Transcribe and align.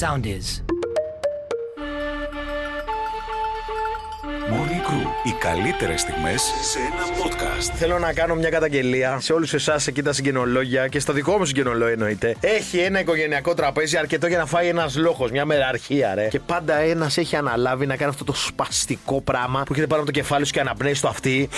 Sound 0.00 0.26
is. 0.26 0.62
Morning 4.50 4.82
Crew. 4.88 5.06
Οι 5.24 5.32
καλύτερες 5.38 6.00
στιγμές 6.00 6.42
σε 6.42 6.78
ένα 6.78 7.04
podcast. 7.22 7.74
Θέλω 7.74 7.98
να 7.98 8.12
κάνω 8.12 8.34
μια 8.34 8.50
καταγγελία 8.50 9.18
σε 9.20 9.32
όλους 9.32 9.54
εσάς 9.54 9.86
εκεί 9.86 10.02
τα 10.02 10.12
συγγενολόγια 10.12 10.88
και 10.88 10.98
στο 11.00 11.12
δικό 11.12 11.38
μου 11.38 11.44
συγγενολόγιο 11.44 11.92
εννοείται. 11.92 12.36
Έχει 12.40 12.78
ένα 12.78 13.00
οικογενειακό 13.00 13.54
τραπέζι 13.54 13.96
αρκετό 13.96 14.26
για 14.26 14.38
να 14.38 14.46
φάει 14.46 14.68
ένας 14.68 14.96
λόγο, 14.96 15.28
μια 15.30 15.44
μεραρχία, 15.44 16.14
ρε. 16.14 16.28
Και 16.28 16.40
πάντα 16.40 16.74
ένας 16.74 17.16
έχει 17.16 17.36
αναλάβει 17.36 17.86
να 17.86 17.96
κάνει 17.96 18.10
αυτό 18.10 18.24
το 18.24 18.34
σπαστικό 18.34 19.20
πράγμα 19.20 19.62
που 19.62 19.72
έχετε 19.72 19.86
πάνω 19.86 20.02
από 20.02 20.12
το 20.12 20.18
κεφάλι 20.18 20.46
σου 20.46 20.52
και 20.52 20.60
αναπνέει 20.60 20.94
στο 20.94 21.08
αυτή. 21.08 21.48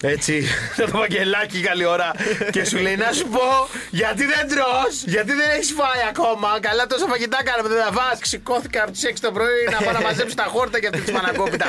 Έτσι, 0.00 0.44
το 0.78 0.98
βαγγελάκι 0.98 1.60
καλή 1.60 1.84
ώρα. 1.84 2.10
και 2.50 2.64
σου 2.64 2.78
λέει 2.78 2.96
να 2.96 3.12
σου 3.12 3.26
πω, 3.28 3.68
γιατί 3.90 4.24
δεν 4.24 4.48
τρώ, 4.48 4.72
γιατί 5.04 5.32
δεν 5.32 5.48
έχεις 5.56 5.72
φάει 5.78 6.02
ακόμα. 6.08 6.48
Καλά, 6.60 6.86
τόσα 6.86 7.06
φαγητά 7.06 7.38
κάναμε, 7.44 7.68
δεν 7.68 7.82
θα 7.84 7.92
φας 7.92 8.18
Ξηκώθηκα 8.18 8.82
από 8.82 8.92
τις 8.92 9.02
6 9.06 9.12
το 9.20 9.32
πρωί 9.32 9.62
να 9.72 9.78
πάω 9.84 9.92
να 9.92 10.00
μαζέψω 10.00 10.34
τα 10.34 10.44
χόρτα 10.44 10.80
και 10.80 10.86
αυτή 10.86 11.00
τη 11.00 11.12
μανακόπιτα. 11.12 11.66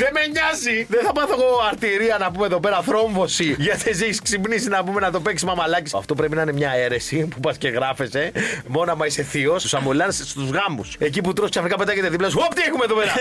δεν 0.00 0.10
με 0.12 0.22
νοιάζει. 0.34 0.86
Δεν 0.88 1.04
θα 1.04 1.12
πάθω 1.12 1.32
εγώ 1.32 1.50
αρτηρία 1.70 2.16
να 2.20 2.30
πούμε 2.30 2.46
εδώ 2.46 2.60
πέρα 2.60 2.82
θρόμβωση. 2.82 3.54
Γιατί 3.58 3.90
εσύ 3.90 4.04
έχεις 4.04 4.22
ξυπνήσει 4.22 4.68
να 4.68 4.84
πούμε 4.84 5.00
να 5.00 5.10
το 5.10 5.20
παίξεις 5.20 5.44
μαμαλάκι. 5.48 5.90
Αυτό 5.96 6.14
πρέπει 6.14 6.34
να 6.34 6.42
είναι 6.42 6.52
μια 6.52 6.70
αίρεση 6.74 7.28
που 7.30 7.40
πας 7.40 7.58
και 7.58 7.68
γράφεσαι. 7.68 8.32
Μόνο 8.66 8.92
άμα 8.92 9.06
είσαι 9.06 9.22
θείος, 9.22 9.62
τους 9.62 9.74
αμολάνε 9.74 10.12
στους 10.12 10.50
γάμους. 10.50 10.96
Εκεί 10.98 11.20
που 11.20 11.32
τρως 11.32 11.50
ξαφνικά 11.50 11.76
πετάγεται 11.76 12.08
δίπλα 12.08 12.28
σου. 12.30 12.38
Όπ, 12.44 12.54
τι 12.54 12.62
έχουμε 12.62 12.84
εδώ 12.84 12.94
πέρα. 12.94 13.12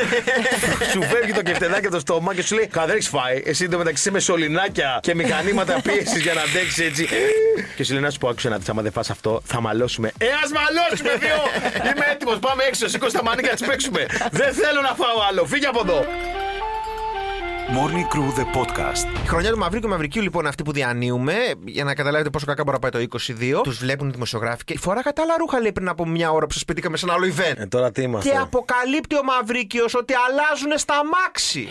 σου 0.92 1.02
φεύγει 1.04 1.32
το 1.34 1.42
κεφτεδάκι 1.42 1.86
από 1.86 1.96
το 1.96 2.00
στόμα 2.00 2.36
και 2.36 2.42
σου 2.42 2.56
λέει 2.56 2.68
Καδρέ 2.68 3.02
φάει. 3.02 3.42
Εσύ 3.46 3.68
το 3.70 3.78
μεταξύ 3.78 4.12
με 4.12 4.20
σωληνάκια 4.44 5.00
και 5.02 5.16
μηχανήματα 5.16 5.82
πίεσης 5.82 6.22
για 6.22 6.34
να 6.34 6.42
αντέξεις 6.42 6.80
έτσι. 6.80 7.08
και 7.76 7.84
σου 7.84 7.94
λέει 7.94 8.02
να 8.02 8.10
σου 8.10 8.18
πω, 8.18 8.30
άκουσε 8.30 8.50
να 8.50 8.58
δεις 8.58 8.70
άμα 8.70 8.82
δεν 8.82 8.92
φας 8.92 9.10
αυτό, 9.10 9.42
θα 9.46 9.62
μαλώσουμε. 9.62 10.12
Ε, 10.18 10.26
ας 10.44 10.52
μαλώσουμε 10.52 11.12
δύο! 11.20 11.40
Είμαι 11.92 12.06
έτοιμος, 12.12 12.40
πάμε 12.40 12.64
έξω, 12.64 12.88
σήκω 12.88 13.08
τα 13.12 13.24
μανίκια 13.24 13.50
να 13.50 13.58
τις 13.58 13.68
παίξουμε. 13.68 14.06
δεν 14.32 14.54
θέλω 14.54 14.82
να 14.82 14.94
φάω 14.96 15.28
άλλο, 15.30 15.46
φύγε 15.46 15.68
από 15.68 15.80
εδώ. 15.84 16.06
Morning 17.72 18.08
Crew 18.16 18.40
The 18.40 18.46
Podcast. 18.60 19.24
Η 19.24 19.28
χρονιά 19.28 19.52
του 19.52 19.58
Μαυρίκου 19.58 19.88
Μαυρικίου, 19.88 20.22
λοιπόν, 20.22 20.48
αυτή 20.48 20.64
που 20.64 20.72
διανύουμε, 20.72 21.34
για 21.66 21.84
να 21.84 21.94
καταλάβετε 21.96 22.30
πόσο 22.30 22.46
κακά 22.46 22.64
μπορεί 22.64 22.78
να 22.82 22.90
πάει 22.90 23.08
το 23.08 23.18
22, 23.60 23.62
τους 23.64 23.78
βλέπουν 23.78 24.08
οι 24.08 24.12
δημοσιογράφοι 24.12 24.64
και 24.64 24.78
φοράγατε 24.80 25.22
άλλα 25.22 25.36
ρούχα, 25.40 25.60
λέει, 25.60 25.72
πριν 25.72 25.88
από 25.90 26.08
μια 26.08 26.32
ώρα 26.32 26.46
που 26.46 26.54
σας 26.54 26.66
πετύχαμε 26.66 26.98
σε 26.98 27.06
ένα 27.06 27.14
άλλο 27.14 27.26
event. 27.38 27.58
Ε, 27.58 27.66
τώρα 27.66 27.92
τι 27.92 28.02
είμαστε; 28.02 28.30
Και 28.30 28.38
αποκαλύπτει 28.38 29.16
ο 29.18 29.24
Μαυρίκιος 29.24 29.96
ότι 29.96 30.14
αλλάζουν 30.28 30.78
στα 30.78 30.94
μάξι. 31.06 31.68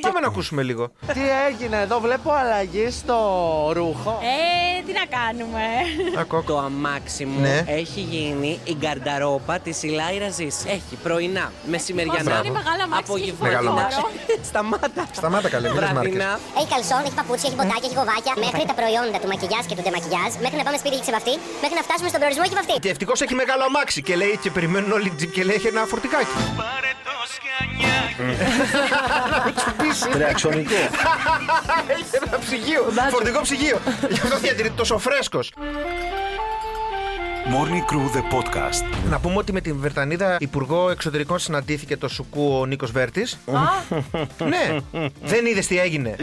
Πάμε 0.00 0.20
να 0.20 0.26
ακούσουμε 0.26 0.62
λίγο. 0.62 0.88
Τι 1.12 1.20
έγινε 1.48 1.80
εδώ, 1.80 2.00
βλέπω 2.00 2.32
αλλαγή 2.32 2.90
στο 2.90 3.14
ρούχο. 3.74 4.18
Ε, 4.22 4.82
τι 4.86 4.92
να 4.92 5.04
κάνουμε; 5.18 5.60
Ακούω. 6.18 6.42
Το 6.42 6.58
αμάξι 6.58 7.24
μου 7.24 7.40
Ναι. 7.40 7.64
έχει 7.66 8.00
γίνει 8.00 8.60
η 8.64 8.76
γκαρνταρόπα 8.78 9.58
της 9.58 9.82
Ηλάιρας 9.82 10.34
Ζήση. 10.34 10.66
Έχει 10.68 10.96
πρωινά, 11.02 11.52
μεσημεριανά, 11.66 12.18
Πώς 12.30 12.44
είναι 12.44 12.58
μεγάλο 12.58 12.82
αμάξι, 12.82 13.02
απογευματινά. 13.12 13.60
Μεγάλο 13.60 13.70
αμάξι. 13.78 13.98
Σταμάτα. 14.42 14.88
Σταμάτα 15.24 15.48
καλέ, 15.48 15.68
μην 15.68 15.80
λες 15.80 15.92
μάρκες. 15.98 16.14
Βραδινά. 16.16 16.40
Έχει 16.58 16.68
καλσόν, 16.74 17.00
έχει 17.06 17.16
παπούτσια, 17.20 17.46
έχει 17.48 17.56
μποτάκια, 17.58 17.86
έχει 17.88 17.96
γοβάκια. 18.00 18.32
Μέχρι 18.44 18.62
τα 18.70 18.74
προϊόντα 18.80 19.18
του 19.22 19.28
μακιγιάζ 19.32 19.64
και 19.68 19.74
του 19.76 19.82
ντεμακιγιάζ. 19.84 20.30
Μέχρι 20.44 20.56
να 20.60 20.64
πάμε 20.66 20.76
σπίτι 20.82 20.94
και 20.98 21.04
ξεβαφτεί. 21.06 21.34
Μέχρι 21.62 21.76
να 21.80 21.84
φτάσουμε 21.86 22.08
στον 22.12 22.20
προορισμό 22.22 22.44
και 22.50 22.56
βαφτεί. 22.60 22.76
Και 22.84 22.90
ευτυχώς 22.94 23.18
έχει 23.24 23.34
μεγάλο 23.42 23.62
αμάξι 23.68 24.00
και 24.06 24.14
λέει 24.20 24.34
και 24.42 24.50
περιμένουν 24.56 24.90
όλοι 24.96 25.08
τζιπ 25.16 25.30
και 25.36 25.42
λέει 25.48 25.56
έχει 25.60 25.68
ένα 25.74 25.82
φορτικάκι. 25.92 26.36
Τρεαξονικό. 30.12 30.74
Έχει 31.94 32.04
ένα 32.26 32.38
ψυγείο. 32.38 32.82
Φορτικό 33.10 33.40
ψυγείο. 33.40 33.78
Γι' 34.08 34.20
αυτό 34.24 34.36
διατηρείται 34.38 34.74
τόσο 34.76 34.98
φρέσκος. 34.98 35.52
Morning 37.52 37.84
Crew 37.92 38.16
The 38.16 38.22
Podcast. 38.36 39.08
Να 39.10 39.20
πούμε 39.20 39.36
ότι 39.36 39.52
με 39.52 39.60
την 39.60 39.76
Βρετανίδα 39.80 40.36
Υπουργό 40.40 40.90
Εξωτερικών 40.90 41.38
συναντήθηκε 41.38 41.96
το 41.96 42.08
Σουκού 42.08 42.58
ο 42.60 42.66
Νίκος 42.66 42.90
Βέρτης. 42.90 43.38
ναι, 44.38 44.76
δεν 45.22 45.46
είδες 45.46 45.66
τι 45.66 45.78
έγινε. 45.78 46.16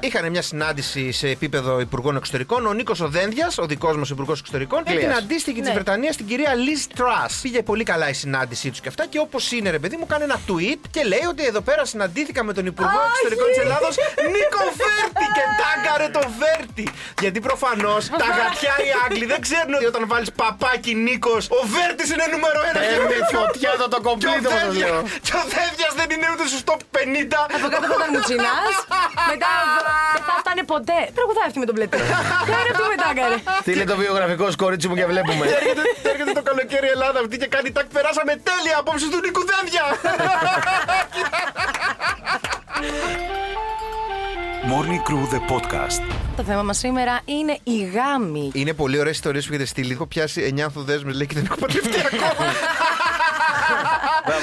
Είχαν 0.00 0.30
μια 0.30 0.42
συνάντηση 0.42 1.12
σε 1.12 1.28
επίπεδο 1.28 1.80
Υπουργών 1.80 2.16
Εξωτερικών. 2.16 2.66
Ο 2.66 2.72
Νίκος 2.72 3.00
Οδένδια, 3.00 3.52
ο 3.58 3.66
δικός 3.66 3.96
μας 3.96 4.10
Υπουργός 4.10 4.40
Εξωτερικών, 4.40 4.82
και 4.82 4.94
την 4.98 5.12
αντίστοιχη 5.12 5.60
της 5.60 5.72
Βρετανίας 5.72 6.14
στην 6.14 6.26
κυρία 6.26 6.52
Liz 6.54 7.00
Truss. 7.00 7.30
Πήγε 7.42 7.62
πολύ 7.62 7.84
καλά 7.84 8.08
η 8.08 8.12
συνάντησή 8.12 8.70
τους 8.70 8.80
και 8.80 8.88
αυτά. 8.88 9.06
Και 9.06 9.18
όπως 9.18 9.52
είναι, 9.52 9.70
ρε 9.70 9.78
παιδί 9.78 9.96
μου, 9.96 10.06
κάνει 10.06 10.24
ένα 10.24 10.40
tweet 10.48 10.80
και 10.90 11.02
λέει 11.02 11.24
ότι 11.28 11.44
εδώ 11.46 11.60
πέρα 11.60 11.84
συναντήθηκα 11.84 12.44
με 12.44 12.52
τον 12.52 12.66
Υπουργό 12.66 12.98
Εξωτερικών 13.08 13.46
της 13.48 13.58
Ελλάδος, 13.58 13.96
Νίκο 14.34 14.62
Βέρτη. 14.80 15.26
Και 15.36 15.44
τάγκαρε 15.60 16.08
το 16.10 16.20
Βέρτη. 16.40 16.88
Γιατί 17.20 17.40
προφανώς 17.40 18.08
τα 18.08 18.26
γατιά 18.38 18.74
οι 18.84 18.90
Άγγλοι 19.04 19.26
δεν 19.26 19.40
ξέρουν 19.40 19.74
ότι 19.74 19.84
όταν 19.86 20.04
βάλεις 20.06 20.32
παπάκι 20.46 20.92
Νίκος, 21.06 21.44
ο 21.58 21.60
Βέρτης 21.74 22.08
είναι 22.14 22.26
νούμερο 22.34 22.60
ένα. 22.68 22.78
Παίρνει 22.86 23.18
φωτιά 23.36 23.72
το 23.80 23.86
το 23.94 23.98
Και 24.00 24.06
ο 24.06 24.08
κομπλίτο 24.08 24.48
όπως 24.48 24.52
Δένδιας- 24.56 24.90
λέω. 24.90 25.00
Και 25.26 25.34
ο 25.40 25.42
Δένδιας 25.54 25.92
δεν 26.00 26.08
είναι 26.14 26.26
ούτε 26.32 26.44
στο 26.52 26.60
top 26.70 26.80
50. 26.96 27.40
Από 27.56 27.66
κάτω 27.72 27.84
θα 27.90 27.96
ήταν 27.98 28.08
μουτσινά. 28.14 28.52
Μετά 29.30 29.50
δεν 30.14 30.22
θα 30.28 30.34
φτάνε 30.42 30.62
ποτέ. 30.72 30.98
Τραγουδάει 31.16 31.46
αυτή 31.50 31.58
με 31.62 31.66
τον 31.70 31.74
μπλετέ. 31.76 31.98
Κάνε 32.50 32.68
αυτό 32.74 32.84
μετά, 32.92 33.08
κάνε. 33.20 33.36
Στείλε 33.64 33.84
το 33.92 33.96
βιογραφικό 34.02 34.44
σου 34.52 34.58
κορίτσι 34.64 34.86
μου 34.90 34.96
και 35.00 35.06
βλέπουμε. 35.12 35.44
Και 35.50 35.56
έρχεται, 35.60 35.82
έρχεται 36.12 36.32
το 36.38 36.44
καλοκαίρι 36.50 36.86
η 36.90 36.92
Ελλάδα 36.96 37.18
αυτή 37.22 37.36
και 37.42 37.48
κάνει 37.54 37.68
τάκ. 37.76 37.86
Περάσαμε 37.96 38.32
τέλεια 38.48 38.74
απόψε 38.82 39.06
του 39.12 39.18
Νίκου 39.24 39.42
Δένδια. 39.50 39.84
Morning 44.72 45.02
Crew 45.08 45.34
The 45.34 45.54
Podcast. 45.54 46.00
Το 46.36 46.42
θέμα 46.42 46.62
μας 46.62 46.78
σήμερα 46.78 47.20
είναι 47.24 47.58
η 47.62 47.84
γάμη. 47.84 48.50
Είναι 48.54 48.72
πολύ 48.72 48.98
ωραίες 48.98 49.14
ιστορίες 49.14 49.46
που 49.46 49.52
έχετε 49.52 49.68
στείλει. 49.68 49.92
Έχω 49.92 50.06
πιάσει 50.06 50.52
9 50.56 50.60
ανθοδέσμες, 50.60 51.14
λέει 51.16 51.26
και 51.26 51.34
δεν 51.34 51.44
έχω 51.44 51.56
παντρευτεί 51.56 51.98
ακόμα. 52.12 52.50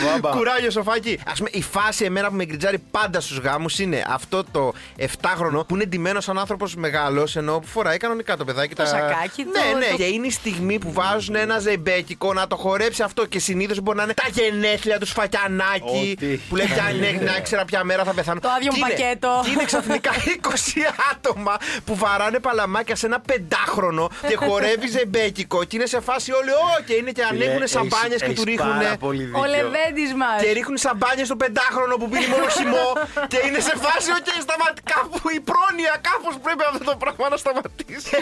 Μπράβο, 0.02 0.16
άμπα. 0.16 0.30
Κουράγιο, 0.30 0.72
σοφάκι. 0.72 1.20
Α 1.28 1.32
πούμε, 1.34 1.50
η 1.52 1.62
φάση 1.62 2.06
εμένα 2.06 2.28
που 2.30 2.36
με 2.36 2.46
γκριτζάρει 2.46 2.78
πάντα 2.92 3.20
στους 3.22 3.38
γάμους 3.38 3.80
είναι 3.80 4.04
αυτό 4.08 4.44
το 4.52 4.74
7χρονο 5.00 5.66
που 5.68 5.76
είναι 5.76 5.86
ντυμένος 5.86 6.24
σαν 6.24 6.40
άνθρωπος 6.40 6.76
μεγάλος, 6.76 7.36
ενώ 7.36 7.60
που 7.60 7.68
φοράει 7.68 7.98
κανονικά 7.98 8.38
το 8.38 8.46
παιδάκι. 8.46 8.76
Το 8.76 8.86
σακάκι 8.86 9.44
του, 9.44 9.50
Ναι, 9.52 9.80
ναι. 9.80 9.86
το- 9.90 9.96
Και 9.96 10.04
είναι 10.06 10.28
η 10.28 10.32
στιγμή 10.32 10.78
που 10.80 10.92
βάζουν 10.94 11.36
ένα 11.36 11.60
ζεμπέκικο 11.60 12.34
να 12.34 12.48
το 12.48 12.56
χορέψει 12.56 13.02
αυτό 13.04 13.26
και 13.26 13.40
συνήθως 13.40 13.80
μπορεί 13.82 13.98
να 13.98 14.04
είναι 14.04 14.14
τα 14.14 14.28
γενέθλια 14.32 15.00
τους 15.00 15.10
σφακιανάκι. 15.10 16.14
Ό,τι. 16.16 16.26
Που 16.50 16.56
λέει 16.56 16.66
πια 16.66 16.84
ναι, 17.00 17.20
να 17.32 17.36
ήξερα 17.38 17.66
ποια 17.66 17.84
μέρα 17.84 18.04
θα 18.04 18.14
πεθάνω. 18.14 18.40
Το 18.40 18.50
άδειο 18.58 18.72
μου 18.72 18.78
Και 18.78 18.92
είναι- 18.94 19.02
πακέτο. 19.04 19.42
Και 19.44 19.50
είναι 19.52 19.64
ξαφνικά 19.64 20.12
20 20.42 20.82
άτομα 21.12 21.58
που 21.86 21.96
βαράνε 21.96 22.40
παλαμάκια 22.40 22.96
σε 22.96 23.06
ένα 23.06 23.20
πεντάχρονο 23.20 24.10
και 24.28 24.36
χορεύει 24.36 24.88
ζεμπέκικο. 24.88 25.64
Και 25.64 25.76
είναι 25.76 25.86
σε 25.86 26.00
φάση 26.02 26.32
όλοι, 26.32 26.50
Ω, 26.50 26.84
και 26.86 26.94
είναι 26.94 27.12
και 27.12 27.24
ανέβουν 27.24 27.56
Έχεις- 27.58 27.72
σαμπάνιες 27.72 28.20
και 28.20 28.26
έχεις 28.26 28.40
του 28.40 28.44
ρίχνουν. 28.44 28.78
πάρα 28.78 28.98
πολύ 28.98 29.24
δίκιο. 29.24 29.40
Ο 29.84 29.90
Λεβέντη 29.90 30.16
μας. 30.16 30.42
Και 30.42 30.52
ρίχνουν 30.52 30.78
σαμπάνια 30.78 31.26
στο 31.26 31.36
πεντάχρονο 31.36 31.96
που 31.96 32.10
πίνει 32.10 32.28
μόνο 32.28 32.48
χυμό 32.48 32.94
και 33.28 33.42
είναι 33.46 33.60
σε 33.60 33.74
φάση, 33.78 34.12
οκ, 34.12 34.28
σταματ... 34.42 34.78
κάπου 34.94 35.30
η 35.30 35.40
πρόνοια, 35.40 35.96
κάπως 36.02 36.38
πρέπει 36.44 36.64
αυτό 36.72 36.84
το 36.84 36.96
πράγμα 36.96 37.30
να 37.30 37.38
σταματήσει. 37.38 38.18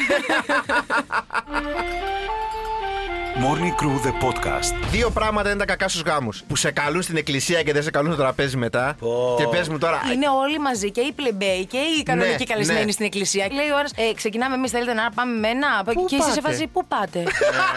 Morning 3.36 3.74
Crew 3.81 4.08
The 4.08 4.28
Podcast. 4.28 4.74
Δύο 4.92 5.09
πράγματα 5.09 5.50
είναι 5.50 5.59
τα 5.59 5.66
κακά 5.66 5.88
στους 5.88 6.02
γάμους. 6.02 6.44
Που 6.47 6.56
σε 6.56 6.72
καλούν 6.72 7.02
στην 7.02 7.18
εκκλησία 7.18 7.64
και 7.64 7.74
δεν 7.74 7.84
σε 7.84 7.92
καλούν 7.92 8.14
στο 8.14 8.22
τραπέζι 8.22 8.58
μετά. 8.58 8.96
Πω. 9.00 9.36
Και 9.38 9.47
πες 9.47 9.69
μου 9.69 9.78
τώρα. 9.78 10.02
Είναι 10.14 10.28
όλοι 10.30 10.59
μαζί 10.59 10.92
και 10.92 11.02
οι 11.02 11.12
πλεμπέοι 11.12 11.66
και 11.66 11.78
οι 11.78 12.03
κανονικοί 12.03 12.36
Ναι, 12.38 12.44
καλεσμένοι 12.46 12.86
ναι. 12.86 12.91
στην 12.91 13.06
εκκλησία. 13.06 13.47
Λέει 13.52 13.70
ο 13.70 13.78
ένας, 13.78 13.91
ε, 13.96 14.14
ξεκινάμε 14.14 14.56
εμείς, 14.56 14.72
θέλετε 14.72 14.94
να 14.94 15.12
πάμε 15.12 15.40
με 15.40 15.47
ένα. 15.47 15.84
Πού 15.94 16.06
και 16.06 16.16
εσύ 16.16 16.31
σε 16.31 16.41
πάτε; 16.41 16.53
φάση, 16.56 16.68
πού 16.68 16.86
πάτε; 16.88 17.24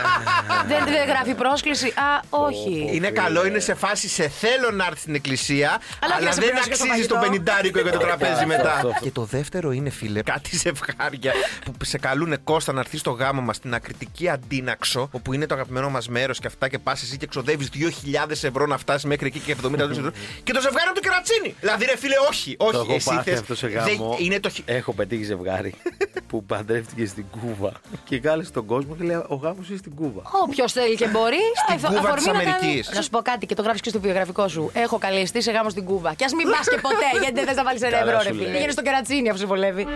δεν, 0.69 0.84
δεν 0.84 1.06
γράφει 1.09 1.34
πρόσκληση. 1.34 1.87
Α, 1.87 2.20
όχι. 2.31 2.88
Είναι 2.93 3.10
καλό, 3.10 3.47
είναι 3.47 3.59
σε 3.59 3.75
φάση 3.75 4.09
σε 4.09 4.28
θέλω 4.28 4.70
να 4.70 4.84
έρθει 4.87 5.00
στην 5.00 5.14
εκκλησία, 5.14 5.69
Αλλά 5.69 5.81
αλλά, 6.00 6.14
όχι 6.14 6.25
να 6.25 6.32
σε 6.32 6.41
δεν 6.41 6.48
πληρώσει 6.48 6.69
και 6.69 6.75
στο 6.75 6.84
αξίζει 6.84 7.06
το 7.09 7.14
φαγητό. 7.14 7.31
πενιντάρικο 7.32 7.81
για 7.81 7.93
το 7.93 7.98
τραπέζι 7.98 8.32
Αυτό, 8.32 8.47
μετά. 8.47 8.72
αυτό, 8.72 8.88
αυτό. 8.88 9.04
Και 9.04 9.10
το 9.10 9.25
δεύτερο 9.25 9.70
είναι, 9.72 9.91
φίλε, 9.91 10.22
κάτι 10.22 10.56
ζευγάρια 10.56 11.32
που 11.78 11.84
σε 11.84 11.98
καλούν 11.98 12.43
Κώστα 12.44 12.72
να 12.72 12.81
έρθεις 12.81 13.00
στο 13.00 13.10
γάμο 13.10 13.41
μας 13.41 13.56
στην 13.56 13.75
ακριτική 13.75 14.28
αντίναξο, 14.28 15.09
όπου 15.12 15.32
είναι 15.32 15.44
το 15.47 15.55
αγαπημένο 15.55 15.91
μας 15.91 16.09
μέρος 16.09 16.38
και 16.38 16.47
αυτά 16.47 16.69
και 16.69 16.78
πας 16.78 17.03
εσύ 17.03 17.16
και 17.16 17.27
ξοδεύεις 17.27 17.69
2.000 17.75 18.31
ευρώ 18.31 18.67
να 18.67 18.79
φτάσεις 18.79 19.05
μέχρι 19.05 19.26
εκεί 19.26 19.38
και 19.38 19.56
70 19.64 19.79
ευρώ. 19.91 20.11
και 20.43 20.52
το 20.52 20.61
ζευγάρι 20.61 20.87
από 20.87 20.94
το 20.94 21.00
κερατσίνη. 21.00 21.55
Δηλαδή, 21.61 21.85
ρε 21.85 21.96
φίλε, 21.96 22.14
όχι, 22.29 22.55
όχι. 22.58 22.73
Το 22.73 22.79
έχω 22.79 22.93
εσύ 22.94 23.08
πάθει 23.08 23.31
θες- 23.31 23.41
αυτό 23.41 23.55
σε 23.55 23.67
δεν- 23.69 23.96
γάμο. 23.96 24.17
Είναι 24.20 24.41
το. 24.41 24.49
χι- 24.49 24.70
Έχω 24.70 24.93
πετύχει 24.93 25.25
ζευγάρι 25.25 25.75
που 26.29 26.44
παντρεύτηκε 26.44 27.06
στην 27.06 27.25
Κούβα 27.41 27.73
και 28.05 28.19
κάλεσε 28.20 28.50
τον 28.52 28.67
κόσμο 28.67 28.96
και 28.96 29.05
λέει 29.05 29.23
Ο 29.29 29.35
γάμος 29.35 29.69
είναι 29.69 29.79
στην 29.79 29.94
Κούβα. 29.94 30.23
Όποιο 30.44 30.69
θέλει 30.69 30.94
και 30.96 31.06
μπορεί. 31.06 31.37
Στην 31.62 31.75
αφο- 31.75 31.88
Κούβα 31.88 32.00
αφορμή 32.00 32.17
της 32.17 32.26
να 32.26 32.32
κάνει- 32.32 32.49
Αμερικής. 32.62 32.91
Να 32.94 33.02
σου 33.02 33.11
πω 33.11 33.19
κάτι 33.23 33.46
και 33.46 33.55
το 33.55 33.62
γράφεις 33.62 33.81
και 33.81 33.88
στο 33.88 34.00
βιογραφικό 34.00 34.49
σου. 34.49 34.70
Έχω 34.75 34.99
καλεστεί 34.99 35.43
σε 35.43 35.50
γάμο 35.50 35.70
στην 35.70 35.85
Κούβα. 35.85 36.14
Και 36.14 36.25
ας 36.25 36.32
μην 36.32 36.50
πας 36.50 36.69
και 36.69 36.79
ποτέ, 36.81 37.08
γιατί 37.20 37.35
δεν 37.35 37.46
θε 37.46 37.55
να 37.55 37.64
βάλεις 37.64 37.82
ένα 37.82 37.91
Καλά 37.99 38.11
ευρώ, 38.11 38.20
σου 38.23 38.26
ρε 38.29 38.32
φίλε. 38.35 38.44
λέει. 38.44 38.52
Πήγαινε 38.52 38.73
στο 38.73 38.82
κερατσίνι 38.82 39.29
αφού 39.29 39.38
σε 39.38 39.46
βολεύει. 39.46 39.87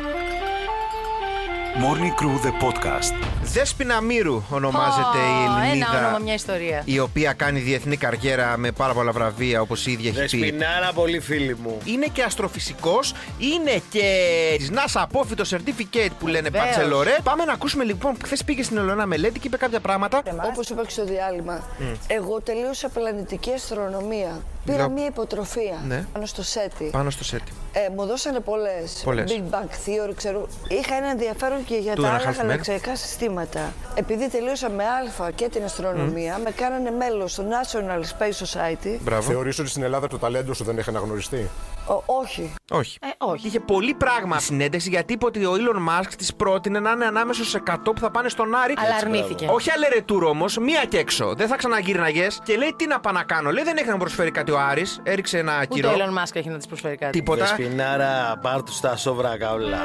Morning 1.84 2.14
Crew 2.20 2.36
the 2.46 2.52
podcast. 2.64 3.12
Δέσποινα 3.42 4.00
Μύρου 4.00 4.42
ονομάζεται 4.50 5.18
η 5.18 5.48
Ω, 5.48 5.66
Ελληνίδα. 5.66 5.86
Ένα 5.90 5.98
όνομα, 5.98 6.18
μια 6.18 6.34
ιστορία. 6.34 6.82
Η 6.84 6.98
οποία 6.98 7.32
κάνει 7.32 7.60
διεθνή 7.60 7.96
καριέρα 7.96 8.56
με 8.56 8.70
πάρα 8.72 8.92
πολλά 8.92 9.12
βραβεία 9.12 9.60
όπως 9.60 9.86
η 9.86 9.90
ίδια 9.92 10.22
έχει 10.22 10.36
πει. 10.36 10.42
Δεσποινάρα, 10.42 10.92
πολύ 10.92 11.20
φίλη 11.20 11.56
μου. 11.62 11.78
Είναι 11.84 12.06
και 12.12 12.22
αστροφυσικός, 12.22 13.14
είναι 13.38 13.82
και 13.90 14.24
της 14.58 14.70
NASA 14.72 15.00
απόφυτο 15.02 15.44
certificate 15.50 16.10
που 16.18 16.26
λένε 16.26 16.48
Βεβαίως. 16.48 16.64
Πατσελορέ. 16.74 17.16
Πάμε 17.22 17.44
να 17.44 17.52
ακούσουμε 17.52 17.84
λοιπόν. 17.84 18.16
Χθες 18.24 18.44
πήγε 18.44 18.62
στην 18.62 18.76
Ελαιόνα 18.76 19.06
μελέτη 19.06 19.38
και 19.38 19.46
είπε 19.46 19.56
κάποια 19.56 19.80
πράγματα. 19.80 20.22
Όπως 20.46 20.68
είπα 20.70 20.82
και 20.84 20.90
στο 20.90 21.04
διάλειμμα, 21.04 21.64
εγώ 22.06 22.40
τελείωσα 22.40 22.88
πλανητική 22.88 23.52
αστρονομία. 23.52 24.42
Πήρα 24.72 24.84
Για- 24.84 24.88
μία 24.88 25.06
υποτροφία 25.06 25.82
Ναι. 25.86 26.04
πάνω 26.12 26.26
στο 26.26 26.42
ΣΕΤΙ. 26.42 26.84
Πάνω 26.92 27.10
στο 27.10 27.24
σετ. 27.24 27.40
Ε, 27.72 27.88
μου 27.96 28.06
δώσανε 28.06 28.40
πολλές. 28.40 29.00
Πολλές. 29.04 29.32
Big 29.32 29.54
Bang 29.54 29.64
Theory, 29.64 30.12
ξέρω. 30.16 30.48
Είχα 30.68 30.94
ένα 30.94 31.06
ενδιαφέρον 31.10 31.64
και 31.64 31.74
για 31.76 31.92
Two 31.92 32.00
τα 32.02 32.08
and 32.08 32.12
a 32.12 32.14
άλλα 32.20 32.30
half 32.30 32.34
men. 32.34 32.36
γαλαξιακά 32.36 32.96
συστήματα. 32.96 33.72
Επειδή 33.94 34.28
τελείωσα 34.30 34.68
με 34.68 34.84
Α 34.84 35.30
και 35.34 35.48
την 35.48 35.64
αστρονομία, 35.64 36.38
με 36.44 36.50
κάνανε 36.50 36.90
μέλος 36.90 37.32
στο 37.32 37.44
National 37.48 38.00
Space 38.18 38.44
Society. 38.46 38.98
Μπράβο. 39.00 39.30
Θεωρείς 39.30 39.58
ότι 39.58 39.68
στην 39.68 39.82
Ελλάδα 39.82 40.08
το 40.08 40.18
ταλέντο 40.18 40.54
σου 40.54 40.64
δεν 40.64 40.78
έχει 40.78 40.88
αναγνωριστεί; 40.88 41.50
Ο, 41.88 42.02
όχι. 42.06 42.52
Όχι. 42.70 42.98
Ε, 43.02 43.06
όχι. 43.18 43.46
Είχε 43.46 43.60
πολύ 43.60 43.94
πράγμα 43.94 44.36
στη 44.36 44.44
συνέντευξη 44.44 44.88
γιατί 44.88 45.12
είπε 45.12 45.24
ότι 45.26 45.44
ο 45.44 45.52
Elon 45.54 45.76
Musk 46.02 46.08
της 46.18 46.34
πρότεινε 46.34 46.80
να 46.80 46.90
είναι 46.90 47.04
ανάμεσα 47.04 47.44
στου 47.44 47.62
100 47.70 47.74
που 47.84 47.98
θα 48.00 48.10
πάνε 48.10 48.28
στον 48.28 48.54
Άρη. 48.54 48.74
Αλλά 48.76 48.94
αρνήθηκε. 48.94 49.46
Όχι 49.50 49.70
αλερετούρ 49.70 50.24
όμως, 50.24 50.56
μία 50.58 50.84
και 50.84 50.98
έξω. 50.98 51.34
Δεν 51.34 51.48
θα 51.48 51.56
ξαναγύρναγες 51.56 52.40
και 52.44 52.56
λέει 52.56 52.74
τι 52.78 52.86
να 52.86 53.00
πάω 53.00 53.12
να 53.12 53.22
κάνω. 53.22 53.50
Λέει 53.50 53.64
δεν 53.64 53.76
έχει 53.76 53.86
να 53.86 53.92
μου 53.92 53.98
προσφέρει 53.98 54.30
κάτι 54.30 54.50
ο 54.50 54.58
Άρης 54.58 55.00
Έριξε 55.02 55.38
ένα 55.38 55.56
Ούτε 55.56 55.66
κυρό. 55.66 55.90
ο 55.90 55.92
Elon 55.96 56.22
Musk 56.22 56.30
έχει 56.36 56.48
να 56.48 56.56
της 56.56 56.66
προσφέρει 56.66 56.96
κάτι. 56.96 57.12
Τίποτα. 57.18 57.44
Δεσποινάρα, 57.44 58.38
πάρ' 58.42 58.62
του 58.62 58.72
στα 58.72 58.96
σόβρακα 58.96 59.52
όλα. 59.52 59.78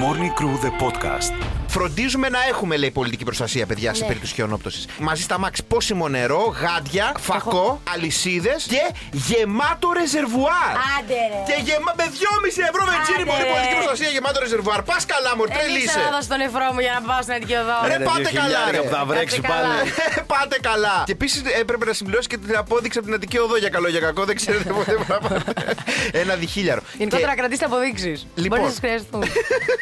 Morning 0.00 0.32
Crew 0.38 0.56
the 0.64 0.72
podcast. 0.84 1.32
Φροντίζουμε 1.68 2.28
να 2.28 2.38
έχουμε, 2.48 2.76
λέει, 2.76 2.90
πολιτική 2.90 3.24
προστασία, 3.24 3.66
παιδιά, 3.66 3.90
Ναι. 3.90 3.96
σε 3.96 4.04
περίπτωση 4.04 4.34
χιονόπτωσης. 4.34 4.86
Μαζί 4.98 5.22
στα 5.22 5.38
μάξι 5.38 5.62
πόσιμο 5.62 6.08
νερό, 6.08 6.54
γάντια, 6.60 7.12
φακό, 7.20 7.80
αλυσίδες 7.94 8.66
και 8.68 8.82
γεμάτο 9.12 9.92
ρεζερβουάρ. 9.98 10.72
Άντε 10.98 11.20
ρε. 11.32 11.40
Και 11.48 11.56
γεμα... 11.66 11.92
με 11.96 12.04
2,5 12.04 12.62
ευρώ 12.70 12.82
βενζίνη 12.90 13.22
Άντε, 13.22 13.30
πολύ 13.30 13.42
ρε. 13.44 13.48
πολιτική 13.52 13.74
προστασία 13.80 14.08
γεμάτο 14.14 14.38
ρεζερβουάρ. 14.44 14.80
Πας 14.90 15.02
καλά, 15.12 15.30
μου, 15.36 15.44
Δεν 15.46 15.56
τρελή 15.56 15.78
ήξερα 15.82 16.00
είσαι. 16.00 16.08
να 16.10 16.14
δώσω 16.16 16.28
τον 16.32 16.38
νεφρό 16.44 16.66
μου 16.74 16.80
για 16.86 16.92
να 16.96 17.00
πάω 17.08 17.20
στην 17.24 17.34
Αττική 17.36 17.54
Οδό. 17.62 17.76
Ρε, 17.90 17.96
Ρε, 17.96 18.04
πάτε 18.08 18.22
δύο 18.22 18.32
καλά, 18.40 18.44
χιλιάρικα 18.44 18.76
ρε. 18.76 18.80
που 18.86 18.90
θα 18.96 19.00
βρέξει 19.10 19.38
Πάτε 19.40 19.52
καλά. 19.54 19.74
πάλι. 19.74 19.90
Πάτε 20.32 20.56
καλά. 20.70 20.96
Και 21.08 21.14
επίσης 21.18 21.38
έπρεπε 21.62 21.84
να 21.90 21.94
συμπληρώσει 21.98 22.28
και 22.32 22.38
την 22.42 22.52
απόδειξη 22.64 22.96
από 23.00 23.06
την 23.08 23.14
Αττική 23.18 23.38
Οδό 23.44 23.56
για 23.64 23.70
καλό 23.76 23.88
για 23.94 24.02
κακό. 24.06 24.22
Δεν 24.30 24.36
ξέρετε 24.40 24.68
ποτέ 24.78 24.94
πράγματα. 25.06 25.52
Ένα 26.22 26.34
διχίλιαρο. 26.42 26.80
Γενικότερα 27.00 27.32
Και- 27.32 27.40
κρατήστε 27.40 27.64
αποδείξεις. 27.70 28.18
Λοιπόν. 28.42 28.58
Μπορείς 28.58 28.64
να 28.72 28.72
σα 28.78 28.80
χρειαστούν. 28.86 29.22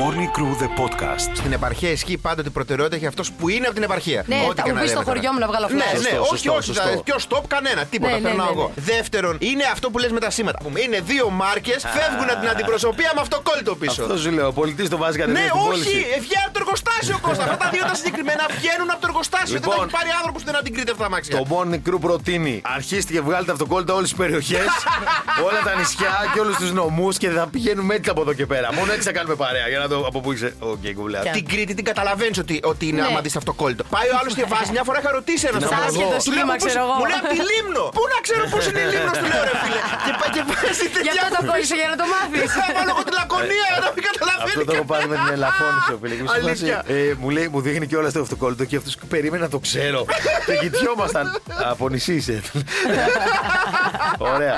Morning 0.00 0.30
Crew 0.36 0.52
the 0.62 0.68
podcast. 0.80 1.26
Στην 1.40 1.52
επαρχία 1.52 1.90
ισχύει 1.90 2.16
πάντοτε 2.16 2.48
η 2.48 2.50
προτεραιότητα 2.50 2.96
για 2.96 3.08
αυτός 3.08 3.32
που 3.32 3.48
είναι 3.48 3.66
από 3.66 3.74
την 3.74 3.82
επαρχία. 3.88 4.24
Ναι, 4.26 4.36
Ό,τι 4.48 4.56
θα 4.60 4.62
και 4.62 4.70
μου 4.70 4.76
να 4.76 4.82
πεις 4.82 4.90
στο 4.90 4.98
λέμε 4.98 5.04
τώρα. 5.04 5.16
χωριό 5.16 5.30
μου 5.34 5.40
να 5.44 5.48
βγάλω 5.52 5.66
Ναι, 5.70 5.76
φλάσ. 5.82 5.92
ναι, 6.06 6.08
Σωστό, 6.08 6.20
όχι, 6.20 6.28
σωστό, 6.30 6.52
όχι. 6.58 6.66
σωστό. 6.70 6.88
θα- 6.88 7.02
Ποιο 7.08 7.16
stop, 7.28 7.44
κανένα. 7.54 7.80
Τίποτα. 7.92 8.12
Ναι, 8.12 8.18
ναι, 8.18 8.26
Περνάω 8.28 8.46
ναι, 8.46 8.56
εγώ. 8.56 8.66
Δεύτερον, 8.92 9.34
είναι 9.50 9.64
αυτό 9.74 9.86
που 9.90 9.98
λες 10.02 10.10
με 10.16 10.20
τα 10.24 10.30
σήματα. 10.36 10.58
Πούμε, 10.64 10.78
Είναι 10.86 10.98
δύο 11.10 11.26
μάρκες, 11.42 11.80
φεύγουν 11.96 12.28
από 12.32 12.40
την 12.42 12.48
αντιπροσωπεία 12.54 13.10
με 13.16 13.20
αυτοκόλλητο 13.26 13.72
πίσω. 13.82 14.00
Αυτό 14.04 14.16
σου 14.22 14.30
λέω, 14.36 14.46
ο 14.52 14.54
πωλητής 14.60 14.86
το 14.94 14.96
βάζει 15.02 15.16
κατευθείαν 15.22 15.44
Ναι, 15.46 15.50
στην 15.52 15.60
όχι, 15.60 15.70
πώληση. 15.70 15.98
βγαίνει 16.24 16.44
από 16.48 16.54
το 16.56 16.60
εργοστάσιο 16.64 17.16
Κώστα. 17.26 17.42
Αυτά 17.44 17.56
τα 17.62 17.68
δύο 17.74 17.82
τα 17.90 17.94
συγκεκριμένα 18.00 18.44
βγαίνουν 18.58 18.88
από 18.94 19.00
το 19.02 19.06
εργοστάσιο. 19.10 19.52
Δεν 19.54 19.62
Λοιπόν. 19.62 19.76
τα 19.76 19.82
έχει 19.84 19.94
πάρει 19.98 20.10
άνθρωπος 20.18 20.38
που 20.42 20.46
δεν 20.48 20.54
να 20.58 20.62
την 20.66 20.72
κρίνει 20.74 20.90
αυτά 20.94 21.02
τα 21.06 21.10
αμάξια. 21.14 21.32
Το 21.38 21.44
Morning 21.52 21.80
Crew 21.86 21.98
προτείνει 22.06 22.54
αρχίστε 22.76 23.10
και 23.14 23.20
βγάλετε 23.28 23.52
αυτοκόλλητα 23.56 23.92
όλες 23.98 24.08
τις 24.10 24.18
περιοχές, 24.22 24.68
όλα 25.48 25.60
τα 25.68 25.72
νησιά 25.78 26.12
και 26.32 26.38
όλους 26.44 26.56
τους 26.62 26.70
νομούς 26.80 27.14
και 27.22 27.28
θα 27.36 27.44
πηγαίνουμε 27.54 27.92
έτσι 27.98 28.08
από 28.14 28.20
εδώ 28.24 28.32
και 28.38 28.46
πέρα. 28.52 28.66
Μόνο 28.78 28.90
έτσι 28.96 29.04
θα 29.08 29.12
κάνουμε 29.18 29.34
παρέα 29.44 29.66
για 29.72 29.78
να 29.82 29.86
δω 29.92 29.98
από 30.10 30.18
πού 30.24 30.28
είσαι. 30.34 30.48
Οκ, 30.72 30.84
κουβλιά. 30.98 31.20
Την 31.38 31.44
Κρήτη 31.52 31.72
την 31.78 31.84
καταλαβαίνεις 31.90 32.38
ότι, 32.44 32.56
ότι 32.72 32.84
είναι 32.90 33.00
Ναι. 33.02 33.06
άμα 33.08 33.20
δεις 33.24 33.34
αυτοκόλλητο. 33.42 33.82
Πάει 33.94 34.08
ο 34.14 34.16
άλλος 34.20 34.32
και 34.38 34.44
βάζει. 34.52 34.70
Μια 34.76 34.84
φορά 34.88 34.98
είχα 35.02 35.10
ρωτήσει 35.18 35.44
ένας 35.50 35.60
Την 35.62 35.68
άνθρωπος. 35.74 35.90
άσχετο 35.94 36.08
Του 36.08 36.12
λέω, 36.16 36.26
σχήμα, 36.36 36.54
«Πώς- 36.54 36.64
ξέρω 36.66 36.80
εγώ». 36.86 36.94
Μου 37.00 37.06
λέει 37.10 37.18
από 37.22 37.28
τη 37.34 37.38
Λήμνο. 37.50 37.84
Πού 37.96 38.02
να 38.14 38.18
ξέρω 38.26 38.42
πώς 38.54 38.62
είναι 38.68 38.80
η 38.86 38.88
Λίμνος, 38.92 39.16
του 39.22 39.26
λέω 39.32 39.42
ρε 39.50 39.54
φίλε. 39.62 39.80
Και 40.04 40.12
πάει 40.20 40.30
και 40.36 40.42
βάζει 40.50 40.84
Γι' 40.86 40.92
τέτοια. 40.94 41.12
αυτό 41.24 41.34
το 41.38 41.42
κόλλησε 41.50 41.74
για 41.80 41.88
να 41.92 41.96
το 42.00 42.04
μάθεις. 42.12 42.48
Θα 42.58 42.64
βάλω 42.76 42.90
εγώ 42.94 43.02
τη 43.08 43.12
λακωνία 43.20 43.66
για 43.72 43.80
να 43.84 43.88
μην 43.94 44.02
Αυτό 44.04 44.08
καταλαβαίνει. 44.08 44.64
το 44.68 44.72
έχω 44.78 44.86
πάρει 44.92 45.06
με 45.12 45.16
την 45.22 45.30
ελαφώνηση, 45.36 45.90
ο 45.96 45.98
φίλε. 46.02 46.14
Αλήθεια. 46.38 46.76
Ε, 46.94 46.98
μου 47.20 47.28
λέει, 47.36 47.46
μου 47.52 47.60
δείχνει 47.66 47.86
και 47.90 47.96
όλα 48.00 48.08
στο 48.12 48.20
αυτοκόλλητο 48.26 48.64
και 48.70 48.76
αυτός 48.80 48.94
περίμενα 49.12 49.42
να 49.46 49.52
το 49.54 49.58
ξέρω. 49.66 50.00
και 50.46 50.54
κοιτιόμασταν. 50.62 51.24
Από 51.72 51.84
νησί 51.92 52.14
είσαι. 52.20 52.36
Ωραία. 54.34 54.56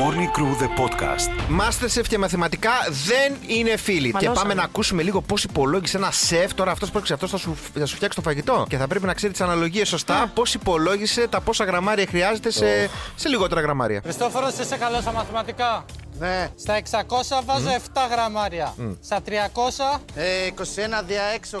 Morning 0.00 0.30
Crew 0.36 0.52
the 0.62 0.68
podcast. 0.80 1.28
Masterchef 1.60 2.06
και 2.08 2.18
μαθηματικά 2.18 2.70
δεν 2.88 3.36
είναι 3.46 3.76
φίλοι. 3.76 4.06
Και 4.06 4.12
Μαλώσαμε. 4.12 4.40
πάμε 4.40 4.54
να 4.54 4.62
ακούσουμε 4.62 5.02
λίγο 5.02 5.20
πώς 5.20 5.44
υπολόγισε 5.44 5.96
ένα 5.96 6.10
σεφ. 6.10 6.54
Τώρα 6.54 6.70
αυτός 6.70 6.90
που 6.90 7.02
αυτός 7.12 7.30
θα 7.30 7.36
σου, 7.36 7.56
θα 7.74 7.86
σου 7.86 7.96
φτιάξει 7.96 8.16
το 8.16 8.22
φαγητό. 8.22 8.66
Και 8.68 8.76
θα 8.76 8.86
πρέπει 8.86 9.06
να 9.06 9.14
ξέρεις 9.14 9.36
τις 9.36 9.46
αναλογίες 9.46 9.88
σωστά. 9.88 10.30
Πώς 10.34 10.54
υπολόγισε 10.54 11.28
τα 11.28 11.40
πόσα 11.40 11.64
γραμμάρια 11.64 12.06
χρειάζεται 12.08 12.50
σε, 12.50 12.90
σε 13.14 13.28
λιγότερα 13.28 13.60
γραμμάρια. 13.60 14.00
Χριστόφορος, 14.02 14.58
είσαι 14.58 14.76
καλός 14.76 15.00
στα 15.02 15.12
μαθηματικά. 15.12 15.84
Ναι. 16.22 16.48
Στα 16.56 16.80
600 16.80 17.42
βάζω 17.44 17.68
7 17.68 18.00
γραμμάρια. 18.10 18.74
Στα 19.04 19.18
300 19.26 20.00
Ε, 20.14 20.24
21 20.56 20.62
δια 21.06 21.22
6, 21.50 21.58
8. 21.58 21.60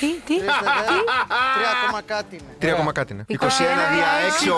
Τι, 0.00 0.06
τι, 0.26 0.34
3 0.38 0.44
ακόμα 1.84 2.00
κάτι 2.06 2.36
είναι. 2.36 2.72
3 2.72 2.74
ακόμα 2.74 2.92
κάτι 2.92 3.12
είναι. 3.12 3.24
21 3.28 3.34
δια 3.94 4.08
6, 4.44 4.52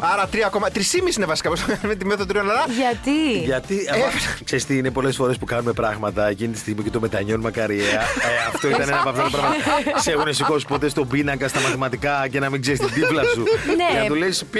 8. 0.00 0.08
Άρα 0.12 0.28
3, 0.32 0.36
3,5 0.72 1.16
είναι 1.16 1.26
βασικά. 1.26 1.48
Πώς 1.48 1.64
με 1.82 1.94
τη 1.94 2.04
μέθοδο 2.04 2.26
τριών. 2.26 2.50
Αλλά 2.50 2.64
Γιατί; 2.68 3.38
Γιατί. 3.44 3.74
Ε, 3.74 4.44
Ξέρεις 4.44 4.66
τι, 4.66 4.76
είναι 4.78 4.90
πολλές 4.90 5.16
φορές 5.16 5.38
που 5.38 5.44
κάνουμε 5.44 5.72
πράγματα 5.72 6.28
εκείνη 6.28 6.52
τη 6.52 6.58
στιγμή 6.58 6.82
και 6.82 6.90
το 6.90 7.00
μετανιώνουμε 7.00 7.50
καριέρα. 7.50 8.00
Ε, 8.00 8.48
αυτό 8.48 8.68
ήταν 8.68 8.80
ένα 8.80 9.00
από 9.00 9.08
αυτά 9.08 9.22
τα 9.22 9.30
πράγματα. 9.30 9.60
Σε 10.02 10.10
έχουν 10.10 10.34
σηκώσει 10.34 10.66
ποτέ 10.66 10.88
στον 10.88 11.08
πίνακα 11.08 11.48
στα 11.48 11.60
μαθηματικά 11.60 12.28
και 12.28 12.40
να 12.40 12.50
μην 12.50 12.60
ξέρεις 12.60 12.80
την 12.80 12.92
τύπλα 12.92 13.22
σου. 13.24 13.42
Ναι. 13.76 13.92
Και 13.92 13.98
να 13.98 14.06
του 14.06 14.14
λες 14.14 14.44
π,3,14 14.52 14.58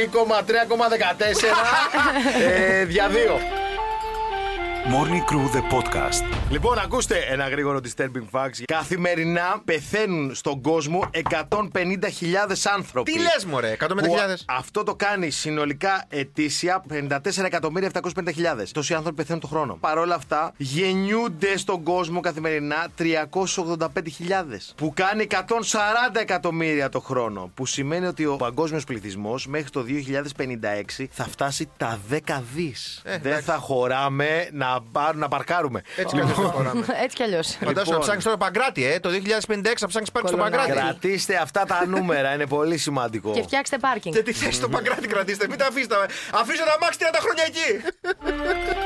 ε, 2.48 2.84
δια 2.84 3.08
2. 3.08 3.57
Morning 4.94 5.25
Crew 5.31 5.56
the 5.56 5.75
podcast. 5.75 6.23
Λοιπόν, 6.50 6.79
ακούστε 6.79 7.17
ένα 7.31 7.49
γρήγορο 7.49 7.81
disturbing 7.85 8.25
facts. 8.31 8.62
Καθημερινά 8.64 9.61
πεθαίνουν 9.64 10.35
στον 10.35 10.61
κόσμο 10.61 11.11
150.000 11.12 11.49
άνθρωποι. 12.75 13.12
τι 13.12 13.19
λες, 13.19 13.44
μωρέ, 13.46 13.76
150.000. 13.81 13.87
Που 13.87 14.14
Αυτό 14.46 14.82
το 14.82 14.94
κάνει 14.94 15.31
συνολικά 15.31 16.05
ετήσια 16.08 16.85
54.750.000. 16.93 17.11
Τόσοι 18.73 18.94
άνθρωποι 18.94 19.17
πεθαίνουν 19.17 19.40
το 19.40 19.46
χρόνο. 19.46 19.76
Παρ' 19.81 19.99
όλα 19.99 20.14
αυτά, 20.14 20.52
γεννιούνται 20.56 21.56
στον 21.56 21.82
κόσμο 21.82 22.20
καθημερινά 22.20 22.87
385.000. 22.99 24.75
Που 24.76 24.93
κάνει 24.94 25.26
140 25.31 25.37
εκατομμύρια 26.20 26.88
το 26.88 27.00
χρόνο. 27.00 27.50
Που 27.55 27.67
σημαίνει 27.67 28.06
ότι 28.06 28.26
ο 28.26 28.37
παγκόσμιος 28.37 28.84
πληθυσμός 28.84 29.46
μέχρι 29.46 29.70
το 29.70 29.84
2056 30.99 31.06
θα 31.11 31.25
φτάσει 31.25 31.69
τα 31.76 31.99
10 32.11 32.19
δις. 32.55 33.00
Δεν 33.05 33.14
εντάξει. 33.14 33.43
θα 33.43 33.56
χωράμε 33.56 34.49
να, 34.52 34.77
πάρ- 34.92 35.16
να 35.16 35.28
παρκάρουμε. 35.28 35.82
Έτσι 35.96 36.14
κι 36.16 36.20
αλλιώς 36.20 36.36
δεν 36.38 36.46
χωράμε. 36.50 36.84
Έτσι 37.04 37.16
κι 37.16 37.22
αλλιώς. 37.22 37.46
Φαντάζομαι 37.48 37.75
να 37.75 37.82
Λοιπόν. 37.84 38.00
ψάχνει 38.00 38.22
τώρα 38.22 38.36
παγκράτη, 38.36 38.84
ε. 38.84 39.00
Το 39.00 39.08
2056 39.10 39.78
θα 39.78 39.86
ψάχνει 39.86 40.08
πάρκι 40.12 40.28
στο 40.28 40.36
Κολονάκι. 40.36 40.56
παγκράτη. 40.56 40.80
Κρατήστε 40.98 41.36
αυτά 41.36 41.64
τα 41.64 41.86
νούμερα, 41.86 42.34
είναι 42.34 42.46
πολύ 42.46 42.76
σημαντικό. 42.79 43.31
Και 43.32 43.43
φτιάξτε 43.43 43.79
πάρκινγκ. 43.79 44.14
Και 44.14 44.22
τι 44.22 44.32
θέση 44.32 44.53
στο 44.53 44.69
παγκράτη 44.69 45.06
κρατήστε, 45.06 45.46
μην 45.48 45.58
τα 45.58 45.67
αφήσετε. 45.67 45.94
Αφήστε 46.32 46.64
να 46.64 46.76
μάξει 46.81 46.98
30 47.03 47.17
χρόνια 47.20 47.44
εκεί. 47.46 47.69